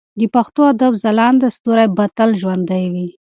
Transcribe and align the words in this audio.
د 0.19 0.21
پښتو 0.35 0.61
ادب 0.73 0.93
ځلانده 1.03 1.47
ستوري 1.57 1.85
به 1.95 2.05
تل 2.17 2.29
ژوندي 2.41 2.83
وي. 2.93 3.07